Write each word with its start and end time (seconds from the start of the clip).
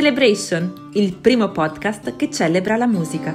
Celebration, 0.00 0.90
il 0.92 1.12
primo 1.16 1.50
podcast 1.50 2.14
che 2.14 2.30
celebra 2.30 2.76
la 2.76 2.86
musica. 2.86 3.34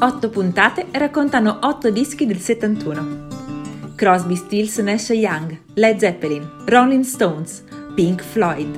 Otto 0.00 0.28
puntate 0.28 0.88
raccontano 0.90 1.60
otto 1.62 1.88
dischi 1.88 2.26
del 2.26 2.36
71. 2.36 3.94
Crosby, 3.94 4.36
Stills, 4.36 4.76
Nash 4.80 5.08
Young, 5.08 5.58
Led 5.76 5.96
Zeppelin, 5.96 6.46
Rolling 6.66 7.04
Stones, 7.04 7.64
Pink 7.94 8.22
Floyd. 8.22 8.76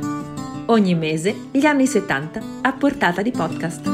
Ogni 0.66 0.95
mese 0.95 1.34
gli 1.51 1.66
anni 1.66 1.88
70 1.88 2.41
a 2.61 2.73
portata 2.74 3.23
di 3.23 3.33
podcast. 3.33 3.91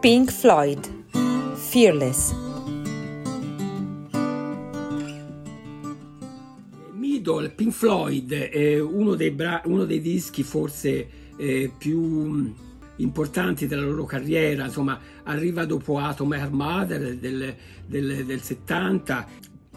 Pink 0.00 0.30
Floyd 0.30 0.86
Fearless 1.54 2.43
Middle, 7.24 7.48
Pink 7.48 7.72
Floyd 7.72 8.34
è 8.34 8.78
uno 8.78 9.14
dei, 9.14 9.30
bra- 9.30 9.62
uno 9.64 9.86
dei 9.86 10.02
dischi 10.02 10.42
forse 10.42 11.08
eh, 11.36 11.72
più 11.76 12.52
importanti 12.96 13.66
della 13.66 13.82
loro 13.82 14.04
carriera, 14.04 14.66
insomma 14.66 15.00
arriva 15.22 15.64
dopo 15.64 15.98
Atom 15.98 16.32
Air 16.32 16.50
Mother 16.50 17.16
del, 17.16 17.54
del, 17.86 18.24
del 18.26 18.42
70 18.42 19.26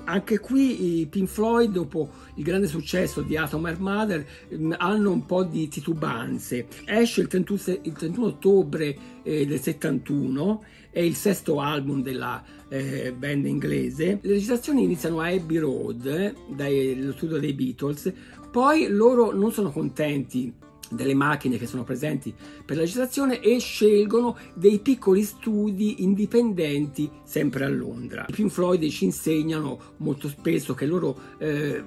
anche 0.08 0.40
qui 0.40 1.00
i 1.00 1.06
Pink 1.08 1.28
Floyd, 1.28 1.72
dopo 1.72 2.10
il 2.36 2.44
grande 2.44 2.68
successo 2.68 3.22
di 3.22 3.36
Atom 3.36 3.66
Air 3.66 3.80
Mother, 3.80 4.26
mm, 4.56 4.74
hanno 4.78 5.12
un 5.12 5.26
po' 5.26 5.44
di 5.44 5.68
titubanze. 5.68 6.68
Esce 6.86 7.22
il 7.22 7.28
31, 7.28 7.80
il 7.84 7.92
31 7.92 8.26
ottobre 8.26 8.98
eh, 9.24 9.46
del 9.46 9.60
71, 9.60 10.64
è 10.90 11.00
il 11.02 11.16
sesto 11.16 11.60
album 11.60 12.02
della 12.02 12.42
eh, 12.70 13.14
band 13.18 13.46
inglese. 13.46 14.20
Le 14.22 14.32
registrazioni 14.34 14.84
iniziano 14.84 15.20
a 15.20 15.28
Abbey 15.28 15.58
Road, 15.58 16.06
eh, 16.06 16.34
dallo 16.48 17.12
studio 17.12 17.38
dei 17.38 17.54
Beatles, 17.54 18.12
poi 18.50 18.88
loro 18.88 19.32
non 19.32 19.52
sono 19.52 19.72
contenti 19.72 20.54
delle 20.90 21.14
macchine 21.14 21.58
che 21.58 21.68
sono 21.68 21.84
presenti 21.84 22.34
per 22.66 22.76
la 22.76 22.82
registrazione 22.82 23.40
e 23.40 23.60
scelgono 23.60 24.38
dei 24.54 24.80
piccoli 24.80 25.24
studi 25.24 26.04
indipendenti 26.04 27.10
sempre 27.24 27.66
a 27.66 27.70
Londra. 27.70 28.26
I 28.28 28.34
Pink 28.34 28.52
Floyd 28.52 28.88
ci 28.90 29.06
insegnano 29.06 29.80
molto 29.98 30.28
spesso 30.30 30.74
che 30.74 30.86
loro 30.86 31.20
eh, 31.38 31.84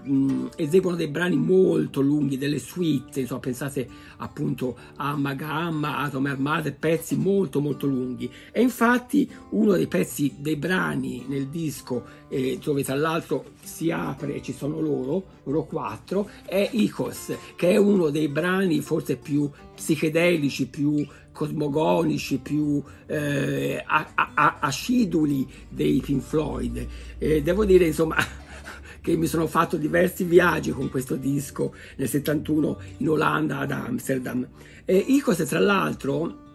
eseguono 0.56 0.96
dei 0.96 1.08
brani 1.08 1.36
molto 1.36 2.00
lunghi, 2.00 2.38
delle 2.38 2.58
suite, 2.58 3.20
insomma 3.20 3.40
pensate 3.40 3.88
appunto 4.18 4.76
a 4.96 5.16
Magamma, 5.16 5.98
Atom 5.98 6.26
Armate, 6.26 6.72
pezzi 6.72 7.16
molto 7.16 7.60
molto 7.60 7.86
lunghi 7.86 8.30
e 8.52 8.60
infatti 8.60 9.30
uno 9.50 9.72
dei 9.72 9.86
pezzi 9.86 10.34
dei 10.38 10.56
brani 10.56 11.24
nel 11.26 11.48
disco 11.48 12.18
eh, 12.28 12.58
dove 12.62 12.84
tra 12.84 12.94
l'altro 12.94 13.44
si 13.62 13.90
apre 13.90 14.34
e 14.34 14.42
ci 14.42 14.52
sono 14.52 14.80
loro, 14.80 15.24
loro 15.44 15.64
quattro, 15.64 16.28
è 16.44 16.68
Icos 16.72 17.34
che 17.56 17.70
è 17.70 17.76
uno 17.76 18.10
dei 18.10 18.28
brani 18.28 18.80
forse 18.90 19.14
più 19.14 19.48
psichedelici, 19.72 20.66
più 20.66 21.06
cosmogonici, 21.30 22.38
più 22.38 22.82
eh, 23.06 23.84
aciduli 24.58 25.46
dei 25.68 26.00
Pink 26.00 26.22
Floyd. 26.22 26.86
Eh, 27.18 27.40
devo 27.40 27.64
dire, 27.64 27.86
insomma, 27.86 28.16
che 29.00 29.16
mi 29.16 29.28
sono 29.28 29.46
fatto 29.46 29.76
diversi 29.76 30.24
viaggi 30.24 30.72
con 30.72 30.90
questo 30.90 31.14
disco 31.14 31.72
nel 31.98 32.08
71 32.08 32.80
in 32.96 33.10
Olanda 33.10 33.58
ad 33.58 33.70
Amsterdam. 33.70 34.44
E 34.84 34.96
Icos, 34.96 35.36
tra 35.46 35.60
l'altro, 35.60 36.49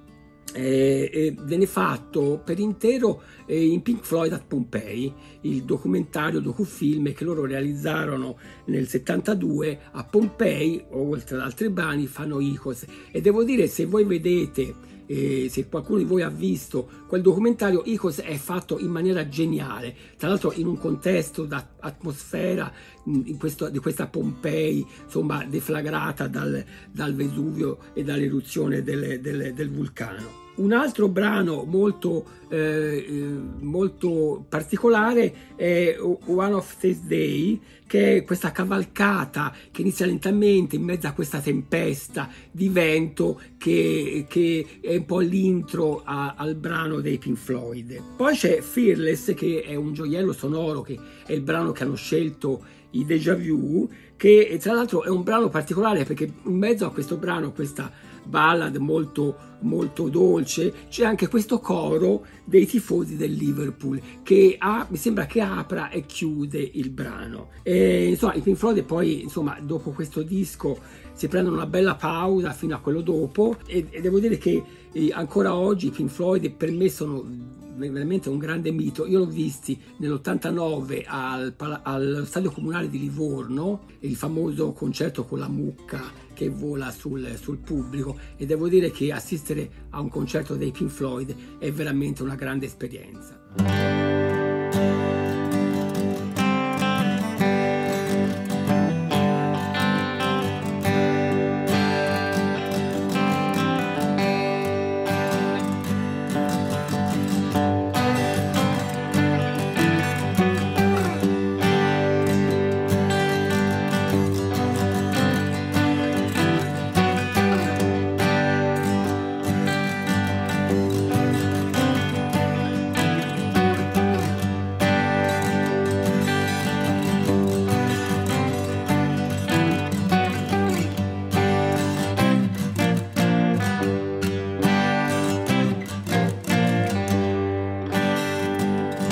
eh, 0.56 1.10
eh, 1.12 1.36
venne 1.42 1.66
fatto 1.66 2.42
per 2.44 2.60
intero 2.60 3.22
eh, 3.46 3.66
in 3.66 3.82
Pink 3.82 4.06
Floyd 4.06 4.32
at 4.32 4.46
Pompeii, 4.48 5.14
il 5.42 5.64
documentario 5.64 6.40
docufilm 6.40 7.12
che 7.12 7.26
loro 7.26 7.46
realizzarono 7.46 8.38
nel 8.66 8.88
72 8.88 9.80
a 9.92 10.04
Pompei, 10.06 10.84
oltre 10.92 11.36
ad 11.36 11.42
altri 11.42 11.70
brani, 11.70 12.08
fanno 12.08 12.40
Icos. 12.40 12.86
E 13.12 13.20
devo 13.20 13.44
dire, 13.44 13.68
se 13.68 13.86
voi 13.86 14.06
vedete 14.06 14.94
eh, 15.08 15.48
se 15.50 15.68
qualcuno 15.68 16.00
di 16.00 16.06
voi 16.06 16.22
ha 16.22 16.30
visto 16.30 16.90
quel 17.08 17.22
documentario, 17.22 17.84
Icos 17.86 18.22
è 18.22 18.36
fatto 18.38 18.80
in 18.80 18.90
maniera 18.90 19.28
geniale, 19.28 19.94
tra 20.18 20.30
l'altro 20.30 20.54
in 20.54 20.68
un 20.68 20.78
contesto 20.78 21.46
d'atmosfera 21.46 22.72
in 23.04 23.38
questo, 23.38 23.70
di 23.70 23.80
questa 23.80 24.08
Pompei, 24.08 24.86
insomma, 25.04 25.44
deflagrata 25.46 26.28
dal, 26.28 26.64
dal 26.92 27.14
Vesuvio 27.14 27.80
e 27.94 28.04
dall'eruzione 28.04 28.82
del, 28.82 29.20
del, 29.20 29.54
del 29.54 29.70
vulcano. 29.70 30.45
Un 30.56 30.72
altro 30.72 31.10
brano 31.10 31.64
molto, 31.66 32.26
eh, 32.50 33.06
eh, 33.08 33.14
molto 33.60 34.46
particolare 34.48 35.54
è 35.56 35.98
One 36.00 36.54
of 36.54 36.78
These 36.78 37.02
Day, 37.06 37.60
che 37.86 38.18
è 38.18 38.24
questa 38.24 38.52
cavalcata 38.52 39.54
che 39.70 39.82
inizia 39.82 40.06
lentamente 40.06 40.78
in 40.78 40.84
mezzo 40.84 41.08
a 41.08 41.12
questa 41.12 41.40
tempesta 41.40 42.30
di 42.50 42.70
vento 42.70 43.40
che, 43.58 44.26
che 44.30 44.66
è 44.80 44.96
un 44.96 45.06
po' 45.06 45.20
l'intro 45.20 46.02
a, 46.04 46.36
al 46.38 46.56
brano 46.56 47.02
dei 47.02 47.18
Pink 47.18 47.38
Floyd. 47.38 48.02
Poi 48.16 48.36
c'è 48.36 48.62
Fearless, 48.62 49.34
che 49.34 49.62
è 49.62 49.76
un 49.76 49.94
gioiello 49.94 50.32
sonoro, 50.32 50.82
che 50.82 50.98
è 51.26 51.34
il 51.34 51.42
brano 51.42 51.74
che 51.74 51.84
hanno 51.84 51.96
scelto 51.96 52.64
i 52.92 53.06
Deja 53.06 53.36
Vu, 53.36 53.90
che 54.16 54.58
tra 54.62 54.74
l'altro 54.74 55.04
è 55.04 55.10
un 55.10 55.24
brano 55.24 55.50
particolare 55.50 56.06
perché 56.06 56.32
in 56.44 56.58
mezzo 56.58 56.86
a 56.86 56.92
questo 56.92 57.18
brano, 57.18 57.52
questa 57.52 57.92
ballad 58.26 58.76
molto, 58.78 59.36
molto 59.62 60.10
dolce, 60.10 60.74
c'è 60.90 61.06
anche 61.06 61.28
questo 61.28 61.60
coro 61.60 62.26
dei 62.44 62.66
tifosi 62.66 63.16
del 63.16 63.34
Liverpool 63.34 64.02
che 64.24 64.56
ha, 64.58 64.86
mi 64.90 64.98
sembra 64.98 65.26
che 65.26 65.42
apra 65.42 65.90
e 65.90 66.06
chiude 66.06 66.70
il 66.74 66.90
brano. 66.90 67.50
E, 67.64 68.10
insomma, 68.10 68.34
i 68.34 68.42
Pink 68.42 68.58
Floyd 68.58 68.84
poi, 68.84 69.24
insomma, 69.24 69.58
dopo 69.62 69.92
questo 69.92 70.22
disco 70.22 70.78
si 71.14 71.28
prendono 71.28 71.56
una 71.56 71.68
bella 71.68 71.96
pausa 71.96 72.52
fino 72.52 72.76
a 72.76 72.80
quello 72.80 73.02
dopo 73.02 73.58
e, 73.66 73.88
e 73.90 74.02
devo 74.02 74.20
dire 74.20 74.38
che 74.38 74.64
eh, 74.92 75.12
ancora 75.14 75.56
oggi 75.56 75.88
i 75.88 75.92
Pink 75.92 76.10
Floyd 76.10 76.52
per 76.52 76.72
me 76.72 76.90
sono 76.90 77.64
veramente 77.76 78.30
un 78.30 78.38
grande 78.38 78.72
mito. 78.72 79.06
Io 79.06 79.20
l'ho 79.20 79.26
visti 79.26 79.80
nell'89 79.98 81.04
al, 81.06 81.56
al 81.84 82.24
Stadio 82.26 82.52
Comunale 82.52 82.90
di 82.90 83.00
Livorno, 83.00 83.86
il 84.00 84.16
famoso 84.16 84.72
concerto 84.72 85.26
con 85.26 85.40
la 85.40 85.50
mucca 85.50 86.24
che 86.34 86.50
vola 86.50 86.92
sul, 86.92 87.38
sul, 87.40 87.58
pubblico 87.58 88.18
e 88.36 88.46
devo 88.46 88.68
dire 88.68 88.92
che 88.92 89.12
assistere 89.12 89.88
a 89.92 90.02
un 90.02 90.10
concerto 90.10 90.56
dei 90.56 90.72
Pink 90.72 90.92
Floyd 90.92 91.34
è 91.58 91.72
veramente 91.72 92.24
una 92.24 92.36
grande 92.36 92.66
esperienza. 92.66 93.95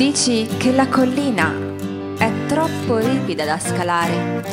Dici 0.03 0.45
che 0.57 0.73
la 0.73 0.89
collina 0.89 1.49
è 2.17 2.29
troppo 2.47 2.97
ripida 2.97 3.45
da 3.45 3.57
scalare 3.57 4.43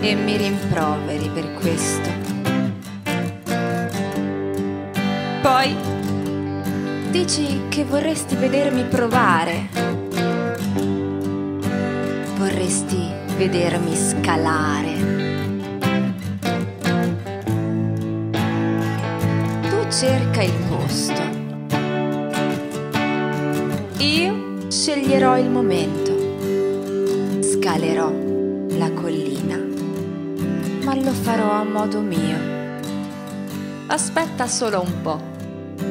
e 0.00 0.14
mi 0.16 0.36
rimproveri 0.36 1.30
per 1.32 1.52
questo. 1.54 2.10
Poi 5.42 5.76
dici 7.10 7.68
che 7.68 7.84
vorresti 7.84 8.34
vedermi 8.34 8.82
provare, 8.86 9.68
vorresti 12.34 13.08
vedermi 13.36 13.94
scalare. 13.94 14.92
Tu 19.70 19.88
cerca 19.88 20.42
il 20.42 20.54
posto 20.68 21.21
sceglierò 24.82 25.38
il 25.38 25.48
momento, 25.48 26.10
scalerò 27.40 28.10
la 28.70 28.90
collina, 28.90 29.56
ma 30.82 30.96
lo 30.96 31.12
farò 31.12 31.52
a 31.52 31.62
modo 31.62 32.00
mio. 32.00 32.36
Aspetta 33.86 34.48
solo 34.48 34.80
un 34.80 35.00
po', 35.00 35.20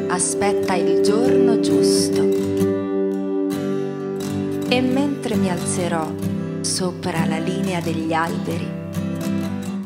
aspetta 0.10 0.76
il 0.76 1.00
giorno 1.04 1.62
giusto. 1.62 2.20
E 4.68 4.82
mentre 4.82 5.36
mi 5.36 5.50
alzerò 5.50 6.12
sopra 6.60 7.26
la 7.26 7.38
linea 7.38 7.80
degli 7.80 8.12
alberi, 8.12 8.70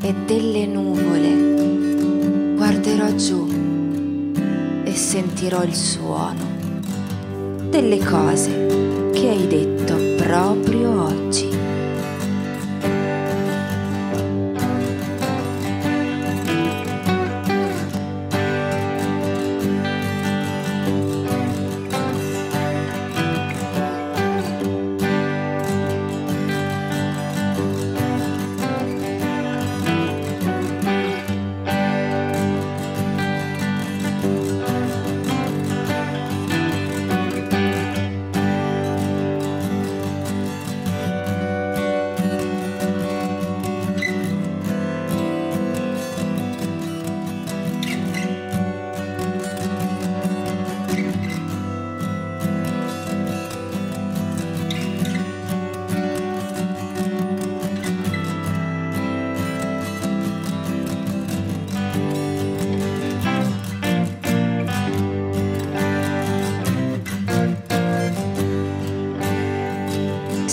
e 0.02 0.16
delle 0.26 0.66
nuvole 0.66 2.56
guarderò 2.56 3.14
giù 3.14 3.48
e 4.84 4.96
sentirò 4.96 5.62
il 5.62 5.76
suono 5.76 6.54
delle 7.70 8.04
cose 8.04 8.85
hai 9.30 9.48
detto 9.48 9.96
proprio 10.18 10.75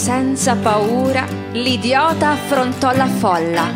Senza 0.03 0.57
paura, 0.57 1.25
l'idiota 1.53 2.31
affrontò 2.31 2.93
la 2.93 3.07
folla 3.07 3.73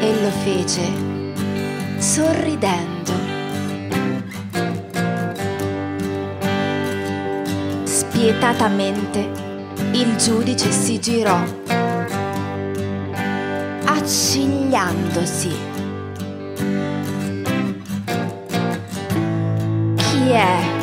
e 0.00 0.20
lo 0.20 0.30
fece 0.42 0.82
sorridendo. 1.98 3.12
Spietatamente 7.84 9.30
il 9.92 10.16
giudice 10.16 10.72
si 10.72 10.98
girò, 10.98 11.40
accigliandosi. 13.84 15.56
Chi 19.94 20.30
è? 20.30 20.77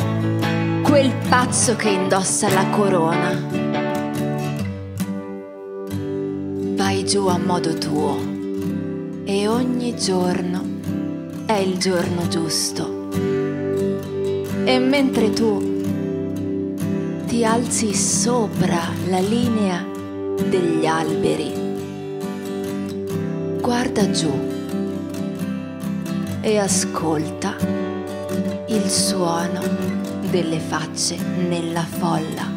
Pazzo 1.38 1.76
che 1.76 1.90
indossa 1.90 2.48
la 2.48 2.66
corona. 2.70 3.38
Vai 6.74 7.04
giù 7.04 7.26
a 7.26 7.36
modo 7.36 7.74
tuo 7.74 8.16
e 9.26 9.46
ogni 9.46 9.94
giorno 9.98 10.64
è 11.44 11.52
il 11.52 11.76
giorno 11.76 12.26
giusto. 12.28 13.10
E 14.64 14.78
mentre 14.78 15.28
tu 15.28 15.82
ti 17.26 17.44
alzi 17.44 17.92
sopra 17.92 18.88
la 19.08 19.20
linea 19.20 19.84
degli 20.48 20.86
alberi, 20.86 21.52
guarda 23.60 24.10
giù 24.10 24.32
e 26.40 26.56
ascolta 26.56 27.54
il 28.68 28.88
suono 28.88 30.05
delle 30.26 30.58
facce 30.58 31.16
nella 31.16 31.84
folla. 31.84 32.55